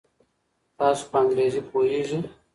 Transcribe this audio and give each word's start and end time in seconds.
تاسو 0.77 1.03
په 1.11 1.15
انګریزي 1.21 1.61
پوهیږئ؟ 1.69 2.19